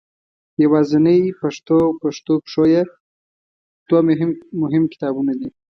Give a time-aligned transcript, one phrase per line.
[0.63, 2.81] یوازنۍ پښتو او پښتو پښویه
[3.89, 4.01] دوه
[4.63, 5.49] مهم کتابونه دي.